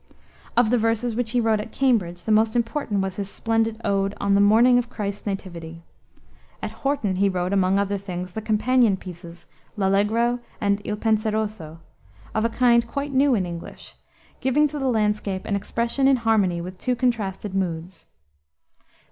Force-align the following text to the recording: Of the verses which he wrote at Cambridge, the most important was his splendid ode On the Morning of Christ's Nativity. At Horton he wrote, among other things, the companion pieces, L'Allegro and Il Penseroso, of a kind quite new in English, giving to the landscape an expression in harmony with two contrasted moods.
Of 0.57 0.71
the 0.71 0.79
verses 0.79 1.15
which 1.15 1.29
he 1.29 1.39
wrote 1.39 1.59
at 1.59 1.71
Cambridge, 1.71 2.23
the 2.23 2.31
most 2.31 2.55
important 2.55 3.01
was 3.01 3.17
his 3.17 3.29
splendid 3.29 3.79
ode 3.85 4.15
On 4.19 4.33
the 4.33 4.41
Morning 4.41 4.79
of 4.79 4.89
Christ's 4.89 5.27
Nativity. 5.27 5.83
At 6.59 6.71
Horton 6.71 7.17
he 7.17 7.29
wrote, 7.29 7.53
among 7.53 7.77
other 7.77 7.99
things, 7.99 8.31
the 8.31 8.41
companion 8.41 8.97
pieces, 8.97 9.45
L'Allegro 9.77 10.39
and 10.59 10.81
Il 10.85 10.95
Penseroso, 10.95 11.81
of 12.33 12.43
a 12.43 12.49
kind 12.49 12.87
quite 12.87 13.13
new 13.13 13.35
in 13.35 13.45
English, 13.45 13.93
giving 14.39 14.67
to 14.69 14.79
the 14.79 14.87
landscape 14.87 15.45
an 15.45 15.55
expression 15.55 16.07
in 16.07 16.15
harmony 16.15 16.61
with 16.61 16.79
two 16.79 16.95
contrasted 16.95 17.53
moods. 17.53 18.07